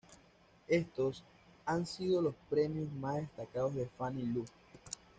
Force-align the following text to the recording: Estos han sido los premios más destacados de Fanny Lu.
Estos 0.67 1.23
han 1.63 1.85
sido 1.85 2.23
los 2.23 2.33
premios 2.49 2.91
más 2.93 3.17
destacados 3.21 3.75
de 3.75 3.85
Fanny 3.85 4.23
Lu. 4.23 4.45